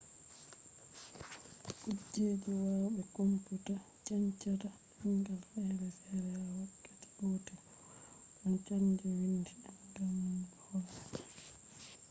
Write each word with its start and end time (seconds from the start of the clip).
kuje 1.79 2.25
waya 2.43 2.87
be 2.95 3.03
komputa 3.15 3.73
chanjata 4.05 4.69
demgal 4.99 5.41
fere 5.51 5.87
fere 5.99 6.29
ha 6.43 6.45
wakkati 6.59 7.07
gotel– 7.17 7.59
wawan 8.37 8.55
chanja 8.65 9.05
windi 9.19 9.53
demgal 9.93 10.11
man 10.23 10.41
be 10.49 10.55
hore 10.67 10.89
magaa 10.89 11.29